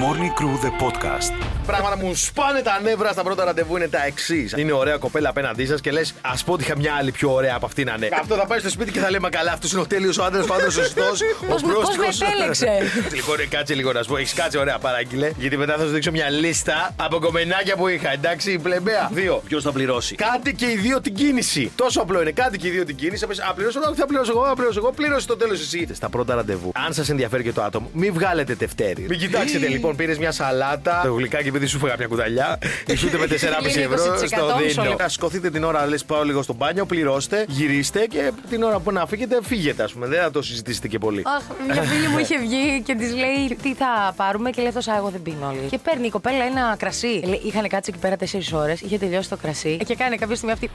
Morning 0.00 0.32
Crew 0.38 0.56
the 0.64 0.72
podcast. 0.84 1.32
Πράγματα 1.66 1.96
που 1.98 2.06
μου 2.06 2.14
σπάνε 2.14 2.60
τα 2.60 2.80
νεύρα 2.82 3.12
στα 3.12 3.22
πρώτα 3.22 3.44
ραντεβού 3.44 3.76
είναι 3.76 3.88
τα 3.88 4.04
εξής. 4.06 4.52
Είναι 4.56 4.72
ωραία 4.72 4.96
κοπέλα 4.96 5.28
απέναντί 5.28 5.66
σας 5.66 5.80
και 5.80 5.90
λες, 5.90 6.14
Α 6.20 6.44
πω 6.44 6.52
ότι 6.52 6.62
είχα 6.62 6.76
μια 6.76 6.92
άλλη 6.98 7.10
πιο 7.12 7.32
ωραία 7.32 7.54
από 7.56 7.66
αυτήν 7.66 7.86
να 7.86 7.94
είναι. 7.96 8.08
Αυτό 8.20 8.34
θα 8.34 8.46
πάει 8.46 8.58
στο 8.58 8.68
σπίτι 8.70 8.90
και 8.90 8.98
θα 9.00 9.10
λέει 9.10 9.18
Μα 9.22 9.28
καλά, 9.28 9.52
αυτός 9.52 9.72
είναι 9.72 9.80
ο 9.80 9.86
τέλειος 9.86 10.18
ο 10.18 10.24
άντρα, 10.24 10.44
πάντα 10.44 10.70
σωστό. 10.70 11.02
Ο 11.42 11.46
Πώς 11.46 11.62
με- 11.62 11.72
πώς 11.72 11.96
με 11.96 12.02
πρόστιχος». 12.04 12.20
επέλεξε. 12.20 12.66
λοιπόν, 13.18 13.36
κάτσε 13.48 13.74
λίγο 13.74 13.92
να 13.92 14.02
σου 14.02 14.08
πω, 14.08 14.16
έχεις 14.16 14.32
κάτσε 14.34 14.58
ωραία 14.58 14.78
παράγγειλε. 14.78 15.30
Γιατί 15.38 15.56
μετά 15.56 15.76
θα 15.76 15.84
σου 15.84 15.90
δείξω 15.90 16.10
μια 16.10 16.30
λίστα 16.30 16.94
από 16.96 17.18
κομμενάκια 17.18 17.76
που 17.76 17.88
είχα. 17.88 18.12
Εντάξει, 18.12 18.58
πλεμπέα. 18.58 19.10
Δύο. 19.12 19.42
Ποιος 19.48 19.62
θα 19.62 19.72
πληρώσει; 19.72 20.14
Κάτι 20.14 20.54
και 20.54 20.66
οι 20.66 20.76
δύο 20.76 21.00
την 21.00 21.14
κίνηση. 21.14 21.72
Τόσο 21.76 22.00
απλό 22.00 22.20
είναι. 22.20 22.30
Κάτι 22.30 22.58
και 22.58 22.66
οι 22.66 22.70
δύο 22.70 22.84
την 22.84 22.96
κίνηση. 22.96 23.18
Θα 23.18 23.26
πεις, 23.26 23.40
Α, 23.40 23.52
πληρώσω 23.54 23.80
εγώ, 23.84 23.94
θα 23.94 24.06
πληρώσω 24.06 24.32
εγώ, 24.32 24.44
θα 24.46 24.54
πληρώσω 24.54 24.78
εγώ. 24.78 24.92
Πλήρωσε 24.92 25.26
το 25.26 25.36
τέλος 25.36 25.60
εσύ. 25.60 25.88
Στα 25.92 26.08
πρώτα 26.08 26.34
ραντεβού. 26.34 26.72
Αν 26.86 26.92
σας 26.92 27.08
ενδιαφέρει 27.08 27.42
και 27.42 27.52
το 27.52 27.62
άτομο, 27.62 27.90
μην 27.92 28.12
βγάλετε 28.12 28.54
τευτέρι. 28.54 29.06
Μην 29.08 29.18
κοιτάξετε 29.18 29.66
λοιπόν, 29.82 29.96
πήρες 29.96 30.18
μια 30.18 30.32
σαλάτα, 30.32 31.00
το 31.04 31.12
γλυκάκι 31.12 31.48
επειδή 31.48 31.66
σου 31.66 31.78
φάγα 31.78 31.94
μια 31.98 32.06
κουταλιά. 32.06 32.58
Ισούτε 32.86 33.18
με 33.18 33.26
4,5 33.26 33.76
Είναι 33.76 33.82
ευρώ 33.82 34.14
20% 34.14 34.26
στο 34.26 34.46
δίνω. 34.46 34.64
μισό. 34.64 34.94
Να 34.98 35.08
σκοθείτε 35.08 35.50
την 35.50 35.64
ώρα, 35.64 35.86
λες 35.86 36.04
πάω 36.04 36.22
λίγο 36.22 36.42
στο 36.42 36.52
μπάνιο, 36.52 36.86
πληρώστε, 36.86 37.44
γυρίστε 37.48 38.06
και 38.06 38.32
την 38.50 38.62
ώρα 38.62 38.78
που 38.78 38.92
να 38.92 39.06
φύγετε, 39.06 39.38
φύγετε, 39.42 39.82
ας 39.82 39.92
πούμε. 39.92 40.06
Δεν 40.06 40.22
θα 40.22 40.30
το 40.30 40.42
συζητήσετε 40.42 40.88
και 40.88 40.98
πολύ. 40.98 41.22
Αχ, 41.26 41.42
μια 41.72 41.82
φίλη 41.82 42.08
μου 42.08 42.18
είχε 42.18 42.38
βγει 42.38 42.82
και 42.84 42.94
της 42.94 43.14
λέει 43.14 43.58
τι 43.62 43.74
θα 43.74 44.12
πάρουμε; 44.16 44.50
και 44.50 44.62
λέει 44.62 44.72
αυτό, 44.76 44.92
εγώ 44.96 45.08
δεν 45.08 45.22
πίνω 45.22 45.46
όλοι. 45.46 45.68
Και 45.70 45.78
παίρνει 45.78 46.06
η 46.06 46.10
κοπέλα 46.10 46.44
ένα 46.44 46.76
κρασί. 46.78 47.22
Λέει, 47.24 47.40
Είχαν 47.44 47.68
κάτσει 47.68 47.90
εκεί 47.94 48.00
πέρα 48.00 48.16
4 48.16 48.58
ώρες, 48.58 48.80
είχε 48.80 48.98
τελειώσει 48.98 49.28
το 49.28 49.36
κρασί 49.36 49.76
και 49.86 49.94
κάνει 49.94 50.16
κάποια 50.16 50.36
στιγμή 50.36 50.52
αυτή. 50.54 50.70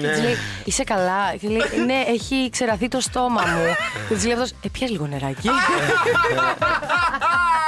Και 0.00 0.06
της 0.06 0.22
λέει, 0.22 0.36
είσαι 0.64 0.84
καλά; 0.84 1.34
Και 1.40 1.48
λέει, 1.48 1.84
ναι, 1.86 2.04
έχει 2.08 2.48
ξεραθεί 2.52 2.88
το 2.88 3.00
στόμα 3.00 3.42
μου. 3.42 3.64
και 4.08 4.14
της 4.14 4.24
λέει 4.24 4.32
αυτός, 4.32 4.50
ε, 4.50 4.68
πιες 4.72 4.90
λίγο 4.90 5.06
νεράκι. 5.06 5.48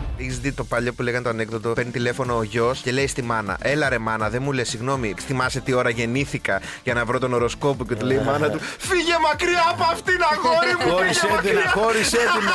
Έχεις 0.21 0.39
δει 0.39 0.51
το 0.51 0.63
παλιό 0.63 0.93
που 0.93 1.01
λέγανε 1.01 1.23
το 1.23 1.29
ανέκδοτο. 1.29 1.69
Παίρνει 1.69 1.91
τηλέφωνο 1.91 2.37
ο 2.37 2.43
γιος 2.43 2.79
και 2.81 2.91
λέει 2.91 3.07
στη 3.07 3.21
μάνα: 3.21 3.57
Έλα 3.61 3.89
ρε 3.89 3.97
μάνα, 3.97 4.29
δεν 4.29 4.41
μου 4.43 4.51
λες, 4.51 4.69
συγγνώμη, 4.69 5.13
θυμάσαι 5.25 5.59
τι 5.59 5.73
ώρα 5.73 5.89
γεννήθηκα 5.89 6.61
για 6.83 6.93
να 6.93 7.05
βρω 7.05 7.19
τον 7.19 7.33
οροσκόπο. 7.33 7.85
Και 7.85 7.95
του 7.95 8.05
λέει 8.05 8.17
η 8.17 8.23
μάνα 8.25 8.49
του: 8.49 8.59
Φύγε 8.59 9.15
μακριά 9.29 9.63
από 9.71 9.83
αυτήν, 9.91 10.19
αγόρι 10.31 10.73
μου! 10.89 10.93
Χώρισε 10.95 11.19
φύγε 11.19 11.41
την, 11.41 11.55
μακριά». 11.55 11.71
χώρισε 11.75 12.17
την. 12.17 12.47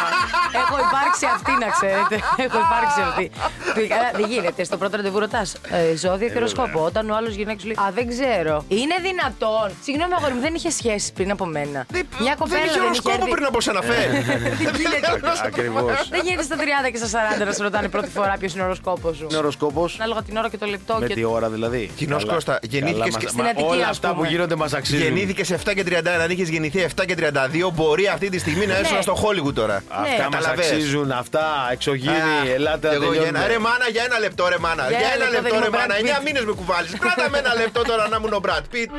Έχω 0.63 0.77
υπάρξει 0.89 1.25
αυτή, 1.35 1.53
να 1.65 1.69
ξέρετε. 1.77 2.15
Έχω 2.47 2.59
υπάρξει 2.67 3.01
αυτή. 3.09 3.31
Του 3.75 3.81
είχα- 3.85 3.95
«Α, 3.97 4.11
Δεν 4.19 4.27
γίνεται. 4.31 4.65
Στο 4.65 4.77
πρώτο 4.77 4.97
ραντεβού 4.97 5.19
ρωτάς 5.19 5.57
ζώδιο 6.03 6.29
και 6.29 6.37
οροσκόπο. 6.37 6.79
Όταν 6.85 7.11
ο 7.11 7.15
άλλος 7.19 7.35
γυναίκας 7.35 7.61
σου 7.63 7.67
λέει 7.67 7.77
Α, 7.87 7.91
δεν 7.99 8.07
ξέρω. 8.09 8.65
Είναι 8.69 8.97
δυνατόν. 9.09 9.69
Συγγνώμη, 9.87 10.13
αγόρι 10.19 10.33
μου, 10.33 10.41
δεν 10.41 10.55
είχε 10.55 10.71
σχέσει 10.71 11.13
πριν 11.13 11.31
από 11.31 11.45
μένα. 11.47 11.87
Μια 12.25 12.35
κοπέλα 12.39 12.61
Δεν 12.61 12.69
είχε 12.71 12.81
οροσκόπο 12.81 13.25
πριν 13.35 13.45
από 13.51 13.61
σένα, 13.61 13.81
φε. 13.83 13.99
Ακριβώς. 15.51 16.09
Δεν 16.15 16.21
γίνεται 16.25 16.43
στα 16.43 16.57
30 16.57 16.91
και 16.93 16.99
στα 17.03 17.09
40 17.39 17.39
να 17.39 17.53
σε 17.57 17.63
ρωτάνε 17.63 17.89
πρώτη 17.89 18.09
φορά 18.09 18.37
ποιος 18.39 18.53
είναι 18.55 18.63
ο 18.63 18.65
οροσκόπος 18.65 19.17
σου. 19.17 19.27
Είναι 19.31 19.39
οροσκόπος. 19.39 19.95
Ανάλογα 19.95 20.23
την 20.23 20.37
ώρα 20.37 20.49
και 20.49 20.59
το 20.59 20.67
λεπτό. 20.67 20.97
Με 21.01 21.07
και... 21.07 21.15
τι 21.15 21.25
ώρα 21.25 21.49
δηλαδή. 21.49 21.91
Κοινός 21.97 22.23
Καλά. 22.23 22.35
Κώστα, 22.35 22.59
γεννήθηκες 22.63 22.99
Καλά, 23.03 23.19
και 23.19 23.25
μας- 23.25 23.33
στην 23.33 23.43
μα 23.45 23.51
Αττική, 23.51 23.69
Όλα 23.69 23.83
ας 23.85 23.91
αυτά 23.91 24.09
που 24.09 24.15
πούμε. 24.15 24.29
γίνονται 24.29 24.55
μας 24.55 24.73
αξίζουν. 24.73 25.03
Γεννήθηκες 25.03 25.47
σε 25.47 25.55
7 25.67 25.73
και 25.75 25.85
31. 25.89 26.07
Αν 26.23 26.31
είχες 26.31 26.49
γεννηθεί 26.49 26.81
7 26.97 27.05
και 27.07 27.15
32, 27.19 27.73
μπορεί 27.75 28.07
αυτή 28.09 28.29
τη 28.29 28.39
στιγμή 28.39 28.67
να 28.67 28.77
έσουν 28.77 29.03
στο 29.03 29.15
Hollywood 29.23 29.55
τώρα. 29.55 29.77
Αυτά 29.89 30.01
μας 30.09 30.19
Καταλαβες. 30.31 30.71
αξίζουν, 30.71 31.11
αυτά 31.13 31.45
εξωγήινοι. 31.73 32.15
Α, 32.49 32.53
Ελάτε 32.55 32.87
να 32.89 32.93
εγώ 32.95 33.03
για 33.03 33.13
τελειώνουμε. 33.13 33.39
ένα, 33.39 33.47
ρε 33.49 33.59
μάνα, 33.59 33.87
για 33.93 34.03
ένα 34.09 34.19
λεπτό, 34.19 34.49
ρε 34.49 34.59
μάνα. 34.59 34.89
Για 34.89 34.99
Για 34.99 35.07
ένα 35.15 35.15
ένα 35.15 35.25
λεπτό, 35.25 35.43
λεπτό, 35.43 35.55
δεν 35.55 35.61
ρε 35.61 35.67
είμαι 35.69 35.77
μάνα. 35.79 35.95
Brad 35.95 36.17
9 36.17 36.21
Pitt. 36.21 36.25
μήνες 36.27 36.45
με 36.45 36.53
κουβάλεις. 36.53 36.91
Κράτα 37.05 37.31
με 37.31 37.39
ένα 37.39 37.53
λεπτό 37.63 37.81
τώρα 37.91 38.09
να 38.09 38.17
ήμουν 38.21 38.33
ο 38.33 38.41
Brad 38.47 38.65
Pitt. 38.73 38.91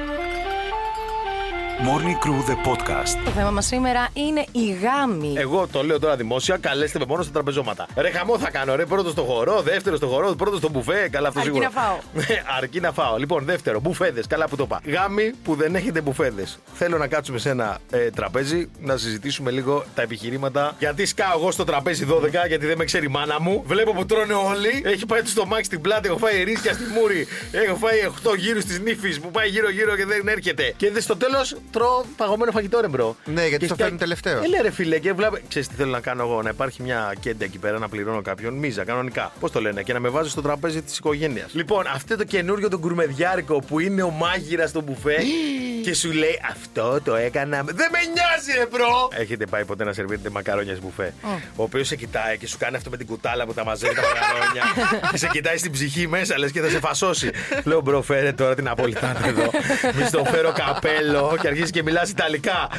Morning 1.79 2.17
Crew 2.25 2.49
the 2.49 2.55
podcast. 2.71 3.21
Το 3.25 3.31
θέμα 3.31 3.51
μας 3.51 3.65
σήμερα 3.65 4.07
είναι 4.13 4.45
η 4.51 4.77
γάμη. 4.81 5.33
Εγώ 5.37 5.67
το 5.71 5.83
λέω 5.83 5.99
τώρα 5.99 6.15
δημόσια, 6.15 6.57
καλέστε 6.57 6.99
με 6.99 7.05
μόνο 7.07 7.23
στα 7.23 7.31
τραπεζώματα. 7.31 7.87
Ρε 7.95 8.09
χαμό 8.09 8.39
θα 8.39 8.49
κάνω, 8.49 8.75
ρε 8.75 8.85
πρώτο 8.85 9.09
στο 9.09 9.23
χορό, 9.23 9.61
δεύτερο 9.61 9.95
στο 9.95 10.07
χορό, 10.07 10.33
πρώτο 10.35 10.57
στο 10.57 10.69
μπουφέ. 10.69 11.09
Καλά, 11.11 11.27
αυτό 11.27 11.39
Αρκεί 11.39 11.51
σίγουρα. 11.51 11.71
να 11.75 11.81
φάω. 11.81 11.97
Ναι, 12.27 12.43
Αρκεί 12.57 12.79
να 12.79 12.91
φάω. 12.91 13.17
Λοιπόν, 13.17 13.43
δεύτερο, 13.45 13.79
μπουφέδες. 13.79 14.27
Καλά 14.27 14.47
που 14.47 14.55
το 14.55 14.63
είπα. 14.63 14.81
Γάμοι 14.85 15.31
που 15.43 15.55
δεν 15.55 15.75
έχετε 15.75 16.01
μπουφέδες. 16.01 16.59
Θέλω 16.73 16.97
να 16.97 17.07
κάτσουμε 17.07 17.37
σε 17.39 17.49
ένα 17.49 17.77
ε, 17.91 18.09
τραπέζι 18.09 18.69
να 18.79 18.97
συζητήσουμε 18.97 19.51
λίγο 19.51 19.83
τα 19.95 20.01
επιχειρήματα. 20.01 20.75
Γιατί 20.79 21.05
σκάω 21.05 21.39
εγώ 21.39 21.51
στο 21.51 21.63
τραπέζι 21.63 22.07
12, 22.11 22.29
γιατί 22.47 22.65
δεν 22.65 22.77
με 22.77 22.85
ξέρει 22.85 23.05
η 23.05 23.09
μάνα 23.09 23.41
μου. 23.41 23.63
Βλέπω 23.65 23.91
που 23.93 24.05
τρώνε 24.05 24.33
όλοι. 24.33 24.81
Έχει 24.85 25.05
πάει 25.05 25.21
το 25.21 25.29
στομάχι 25.29 25.63
στην 25.63 25.81
πλάτη, 25.81 26.07
έχω 26.07 26.17
φάει 26.17 26.43
ρύζια 26.43 26.73
στη 26.73 26.83
μούρη. 26.99 27.27
Έχω 27.51 27.75
φάει 27.75 27.97
8 28.33 28.35
γύρους 28.37 28.65
της 28.65 28.79
νύφης 28.79 29.19
που 29.19 29.31
πάει 29.31 29.49
γύρω-γύρω 29.49 29.95
και 29.95 30.05
δεν 30.05 30.27
έρχεται. 30.27 30.73
Και 30.77 30.91
δε- 30.91 31.01
στο 31.01 31.17
τέλος 31.17 31.55
τρώω 31.71 32.03
παγωμένο 32.17 32.51
φαγητό, 32.51 32.79
ρε 32.81 32.87
bro. 32.87 33.15
Ναι, 33.25 33.41
γιατί 33.47 33.57
Και 33.57 33.67
το 33.67 33.73
σκά- 33.73 33.83
φέρνει 33.83 33.97
τελευταίο. 33.97 34.37
Ε, 34.43 34.47
ναι, 34.47 34.61
ρε 34.61 34.71
φίλε, 34.71 34.99
και 34.99 35.13
βλέπω. 35.13 35.37
Ξέρεις 35.47 35.67
τι 35.67 35.75
θέλω 35.75 35.91
να 35.91 35.99
κάνω 35.99 36.23
εγώ, 36.23 36.41
να 36.41 36.49
υπάρχει 36.49 36.81
μια 36.81 37.13
κέντα 37.19 37.45
εκεί 37.45 37.57
πέρα 37.57 37.79
να 37.79 37.89
πληρώνω 37.89 38.21
κάποιον. 38.21 38.53
Μίζα, 38.53 38.83
κανονικά. 38.83 39.31
Πώς 39.39 39.51
το 39.51 39.61
λένε, 39.61 39.83
και 39.83 39.93
να 39.93 39.99
με 39.99 40.09
βάζει 40.09 40.29
στο 40.29 40.41
τραπέζι 40.41 40.81
της 40.81 40.97
οικογένειας. 40.97 41.53
Λοιπόν, 41.53 41.85
αυτό 41.93 42.17
το 42.17 42.23
καινούριο 42.23 42.69
το 42.69 42.77
γκουρμεδιάρικο 42.79 43.59
που 43.59 43.79
είναι 43.79 44.01
ο 44.03 44.09
μάγειρας 44.09 44.69
στο 44.69 44.81
μπουφέ 44.81 45.15
και 45.87 45.93
σου 45.93 46.11
λέει 46.11 46.39
Αυτό 46.49 47.01
το 47.03 47.15
έκανα. 47.15 47.63
Δεν 47.63 47.89
με 47.91 47.99
νοιάζει, 48.13 48.59
ρε 48.59 48.65
bro! 48.71 49.09
Έχετε 49.11 49.45
πάει 49.45 49.65
ποτέ 49.65 49.83
να 49.83 49.93
σερβίρετε 49.93 50.29
μακαρόνια 50.29 50.73
σε 50.73 50.79
μπουφέ. 50.81 51.13
Ο 51.55 51.63
οποίος 51.63 51.87
σε 51.87 51.95
κοιτάει 51.95 52.37
και 52.37 52.47
σου 52.47 52.57
κάνει 52.57 52.75
αυτό 52.75 52.89
με 52.89 52.97
την 52.97 53.05
κουτάλα 53.05 53.45
που 53.45 53.53
τα 53.53 53.63
μαζεύει 53.63 53.95
τα 53.95 54.01
μακαρόνια. 54.01 54.63
και 55.11 55.17
σε 55.17 55.27
κοιτάει 55.27 55.57
στην 55.57 55.71
ψυχή 55.71 56.07
μέσα, 56.07 56.37
λες 56.39 56.51
και 56.51 56.61
θα 56.61 56.69
σε 56.69 56.79
φασώσει. 56.79 57.31
Λέω 57.63 57.81
bro, 57.81 58.01
φέρε 58.01 58.31
τώρα 58.31 58.55
τη 58.55 58.67
ναπολιτάνα 58.67 59.27
εδώ. 59.27 59.49
Μη 59.95 60.05
στο 60.05 60.23
φέρω 60.25 60.51
καπέλο 60.51 61.37
και 61.41 61.47
αρχίζεις 61.47 61.71
και 61.71 61.83
μιλάς 61.83 62.09
Ιταλικά. 62.09 62.69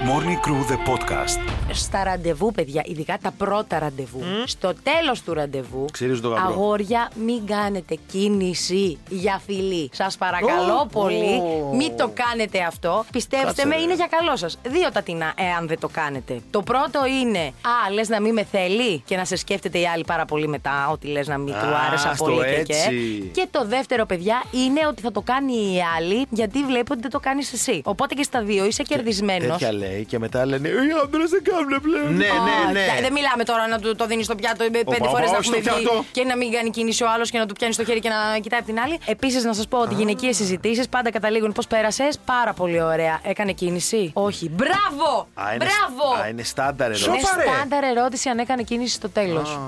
Morning 0.00 0.38
Crew 0.46 0.62
the 0.72 0.78
podcast. 0.90 1.38
Στα 1.72 2.04
ραντεβού, 2.04 2.52
παιδιά, 2.52 2.82
ειδικά 2.86 3.18
τα 3.22 3.30
πρώτα 3.38 3.78
ραντεβού, 3.78 4.22
στο 4.46 4.72
τέλος 4.82 5.22
του 5.22 5.34
ραντεβού, 5.34 5.84
Ξυρίζουν 5.92 6.22
το 6.22 6.28
γαμπρό. 6.28 6.46
αγόρια, 6.48 7.10
μην 7.26 7.46
κάνετε 7.46 7.98
κίνηση 8.10 8.98
για 9.08 9.40
φιλί. 9.46 9.90
Σας 9.92 10.16
παρακαλώ 10.16 10.74
Ω, 10.82 10.86
πολύ, 10.86 11.40
ω. 11.70 11.74
μην 11.76 11.96
το 11.96 12.10
κάνετε 12.14 12.62
αυτό. 12.62 13.04
Πιστέψτε 13.12 13.46
Κάτσε, 13.46 13.66
με, 13.66 13.74
ρε. 13.74 13.80
είναι 13.82 13.94
για 13.94 14.06
καλό 14.10 14.36
σας. 14.36 14.58
Δύο 14.68 14.90
τα 14.92 15.02
τεινά, 15.02 15.32
εάν 15.36 15.66
δεν 15.66 15.78
το 15.78 15.88
κάνετε. 15.88 16.40
Το 16.50 16.62
πρώτο 16.62 17.00
είναι, 17.22 17.38
Α, 17.38 17.92
λες 17.92 18.08
να 18.08 18.20
μην 18.20 18.32
με 18.32 18.44
θέλει 18.50 19.00
και 19.04 19.16
να 19.16 19.24
σε 19.24 19.36
σκέφτεται 19.36 19.78
η 19.78 19.86
άλλη 19.88 20.04
πάρα 20.06 20.24
πολύ 20.24 20.48
μετά, 20.48 20.88
ότι 20.92 21.06
λες 21.06 21.26
να 21.28 21.38
μην 21.38 21.52
του 21.54 21.66
Α, 21.66 21.80
άρεσα 21.88 22.14
στο 22.14 22.24
πολύ 22.24 22.38
και, 22.40 22.62
και. 22.62 22.72
έτσι. 22.72 23.30
Και 23.34 23.46
το 23.50 23.64
δεύτερο, 23.66 24.06
παιδιά, 24.06 24.42
είναι 24.50 24.86
ότι 24.88 25.02
θα 25.02 25.12
το 25.12 25.20
κάνει 25.20 25.52
η 25.52 25.78
άλλη 25.96 26.26
γιατί 26.30 26.64
βλέπει 26.64 26.92
ότι 26.92 27.00
δεν 27.00 27.10
το 27.10 27.20
κάνεις 27.20 27.52
εσύ. 27.52 27.80
Οπότε 27.84 28.14
και 28.14 28.22
στα 28.22 28.42
δύο 28.42 28.64
είσαι 28.64 28.82
κερδισμένος. 28.82 29.58
Τέτοια 29.86 29.94
λέει 29.94 30.04
και 30.04 30.18
μετά 30.18 30.46
λένε 30.46 30.68
Οι 30.68 30.72
άντρε 31.04 31.22
δεν 31.34 31.42
κάνουν 31.50 31.80
πλέον. 31.82 32.06
Ναι, 32.16 32.26
ναι, 32.46 32.72
ναι. 32.72 33.00
Δεν 33.00 33.12
μιλάμε 33.12 33.44
τώρα 33.44 33.68
να 33.68 33.78
του 33.78 33.94
το 33.96 34.06
δίνεις 34.06 34.24
στο 34.24 34.34
πιάτο 34.34 34.64
ε, 34.64 34.68
πέντε 34.68 34.84
Οπα, 34.98 35.08
φορές 35.08 35.28
οπα, 35.28 35.32
να 35.32 35.38
όχι 35.38 35.48
έχουμε 35.48 35.62
στο 35.62 35.74
βγει 35.74 35.84
πιάτο. 35.86 36.04
και 36.12 36.24
να 36.24 36.36
μην 36.36 36.52
κάνει 36.52 36.70
κίνηση 36.70 37.02
ο 37.02 37.08
άλλος 37.14 37.30
και 37.30 37.38
να 37.38 37.46
του 37.46 37.54
πιάνεις 37.54 37.74
στο 37.76 37.84
χέρι 37.84 38.00
και 38.00 38.08
να 38.08 38.38
κοιτάει 38.40 38.58
από 38.58 38.68
την 38.68 38.78
άλλη. 38.80 38.98
Επίσης, 39.06 39.44
να 39.44 39.54
σας 39.54 39.68
πω 39.68 39.78
ότι 39.80 39.94
οι 39.94 39.96
γυναικείες 39.96 40.36
συζητήσεις 40.36 40.88
πάντα 40.88 41.10
καταλήγουν 41.10 41.52
πώ 41.52 41.62
πέρασες. 41.68 42.18
Πάρα 42.24 42.52
πολύ 42.52 42.82
ωραία. 42.82 43.20
Έκανε 43.22 43.52
κίνηση; 43.52 44.10
Όχι. 44.14 44.50
Μπράβο! 44.50 45.28
Α, 45.34 45.42
είναι, 45.54 45.64
Μπράβο! 45.64 46.22
α, 46.22 46.28
είναι 46.28 46.42
στάνταρ 46.42 46.90
εδώ. 46.90 47.06
Είναι 47.12 47.20
Σοβαρέ. 47.26 47.48
στάνταρ 47.56 47.84
ερώτηση 47.84 48.28
αν 48.28 48.38
έκανε 48.38 48.62
κίνηση 48.62 48.94
στο 48.94 49.08
τέλος. 49.08 49.50
Α, 49.50 49.58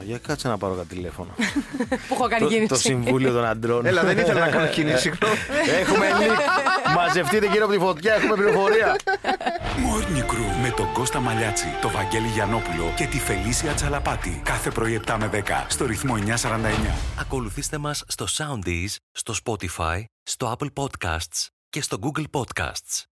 για 0.00 0.18
κάτσε 0.26 0.48
να 0.48 0.58
πάρω 0.58 0.74
κάτι 0.74 0.88
τηλέφωνο. 0.94 1.30
Που 2.08 2.14
έχω 2.14 2.28
κάνει 2.28 2.42
το, 2.42 2.48
κίνηση. 2.48 2.68
το 2.68 2.74
Συμβούλιο 2.74 3.32
των 3.32 3.44
Αντρών. 3.46 3.86
Έλα, 3.86 4.02
δεν 4.02 4.18
ήθελα 4.18 4.40
να 4.40 4.48
κάνω 4.48 4.66
κίνηση, 4.66 4.98
συγγνώμη. 5.06 5.36
Έχουμε 5.80 6.06
link. 6.20 6.38
Μαζευτείτε 6.94 7.46
γύρω 7.46 7.64
από 7.64 7.72
τη 7.72 7.78
φωτιά, 7.78 8.14
έχουμε 8.14 8.34
πληροφορία. 8.34 8.96
Morning 9.76 10.30
Crew 10.30 10.62
με 10.62 10.70
τον 10.76 10.92
Κώστα 10.92 11.20
Μαλιάτσι, 11.20 11.66
τον 11.80 11.90
Βαγγέλη 11.90 12.28
Γιανόπουλο 12.28 12.92
και 12.96 13.06
τη 13.06 13.18
Φελίσια 13.18 13.72
Τσαλαπάτη. 13.72 14.40
Κάθε 14.44 14.70
πρωί 14.70 15.00
7 15.06 15.16
με 15.18 15.30
10 15.32 15.64
στο 15.68 15.86
ρυθμό 15.86 16.14
949. 16.16 16.94
Ακολουθήστε 17.20 17.78
μας 17.78 18.04
στο 18.06 18.26
Soundees, 18.28 18.96
στο 19.12 19.34
Spotify, 19.44 20.04
στο 20.22 20.56
Apple 20.58 20.68
Podcasts 20.82 21.46
και 21.68 21.82
στο 21.82 21.98
Google 22.02 22.24
Podcasts. 22.30 23.07